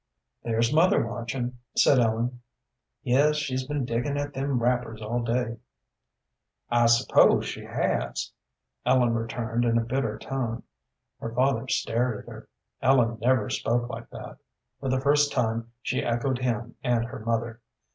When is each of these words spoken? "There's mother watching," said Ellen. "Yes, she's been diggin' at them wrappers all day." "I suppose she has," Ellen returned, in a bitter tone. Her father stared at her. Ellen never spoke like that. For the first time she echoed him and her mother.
"There's 0.41 0.73
mother 0.73 1.05
watching," 1.05 1.59
said 1.75 1.99
Ellen. 1.99 2.41
"Yes, 3.03 3.35
she's 3.37 3.67
been 3.67 3.85
diggin' 3.85 4.17
at 4.17 4.33
them 4.33 4.57
wrappers 4.57 4.99
all 4.99 5.21
day." 5.21 5.57
"I 6.71 6.87
suppose 6.87 7.45
she 7.45 7.65
has," 7.65 8.31
Ellen 8.83 9.13
returned, 9.13 9.63
in 9.63 9.77
a 9.77 9.83
bitter 9.85 10.17
tone. 10.17 10.63
Her 11.19 11.31
father 11.35 11.67
stared 11.67 12.17
at 12.23 12.29
her. 12.31 12.49
Ellen 12.81 13.19
never 13.21 13.47
spoke 13.51 13.89
like 13.91 14.09
that. 14.09 14.39
For 14.79 14.89
the 14.89 14.99
first 14.99 15.31
time 15.31 15.71
she 15.83 16.01
echoed 16.03 16.39
him 16.39 16.77
and 16.83 17.05
her 17.05 17.19
mother. 17.19 17.61